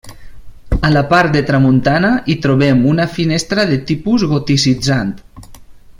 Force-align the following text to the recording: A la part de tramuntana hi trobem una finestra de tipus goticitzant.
A 0.87 0.89
la 0.93 1.03
part 1.11 1.35
de 1.35 1.43
tramuntana 1.49 2.09
hi 2.33 2.37
trobem 2.45 2.81
una 2.93 3.07
finestra 3.19 3.67
de 3.73 3.81
tipus 3.93 4.27
goticitzant. 4.33 5.13